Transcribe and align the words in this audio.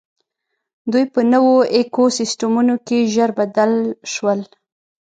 دوی 0.91 1.05
په 1.13 1.21
نوو 1.33 1.55
ایکوسېسټمونو 1.75 2.75
کې 2.87 3.09
ژر 3.13 3.29
بلد 3.37 3.83
شول. 4.13 4.41